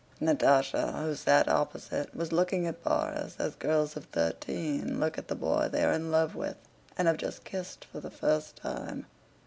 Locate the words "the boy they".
5.27-5.83